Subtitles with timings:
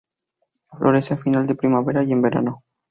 [0.79, 2.63] Florece a final de primavera y en verano.